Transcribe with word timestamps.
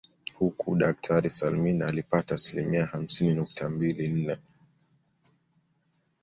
Huku 0.35 0.75
daktari 0.75 1.29
Salmin 1.29 1.81
alipata 1.81 2.35
asilimia 2.35 2.85
hamsini 2.85 3.33
nukta 3.33 3.69
mbili 3.69 4.07
nne 4.07 4.37